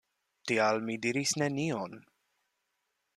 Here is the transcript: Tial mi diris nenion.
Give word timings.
Tial 0.51 0.81
mi 0.87 0.95
diris 1.03 1.33
nenion. 1.43 1.95